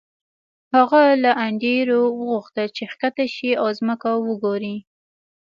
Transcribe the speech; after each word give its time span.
هغه 0.75 1.01
له 1.23 1.31
انډریو 1.45 2.01
وغوښتل 2.19 2.67
چې 2.77 2.83
ښکته 2.91 3.25
شي 3.35 3.51
او 3.61 3.67
ځمکه 3.79 4.09
وګوري 4.27 4.75